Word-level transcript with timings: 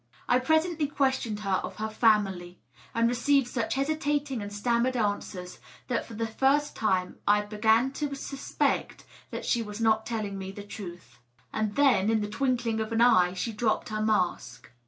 I 0.27 0.39
presently 0.39 0.87
questioned 0.87 1.41
her 1.41 1.59
of 1.63 1.75
her 1.75 1.87
family, 1.87 2.57
and 2.95 3.07
received 3.07 3.47
such 3.47 3.75
hesitating 3.75 4.41
ana 4.41 4.49
stammered 4.49 4.97
answers 4.97 5.59
that 5.89 6.07
for 6.07 6.15
the 6.15 6.25
first 6.25 6.75
time 6.75 7.17
I 7.27 7.43
b^an 7.43 7.93
to 7.93 8.15
suspect 8.15 9.03
she 9.43 9.61
was 9.61 9.79
not 9.79 10.07
telling 10.07 10.39
me 10.39 10.51
the 10.53 10.63
truth. 10.63 11.19
And 11.53 11.75
then, 11.75 12.09
in 12.09 12.21
the 12.21 12.27
twink 12.29 12.65
ling 12.65 12.79
of 12.79 12.91
an 12.91 12.99
eye, 13.01 13.35
she 13.35 13.53
dropped 13.53 13.89
her 13.89 14.01
mask. 14.01 14.71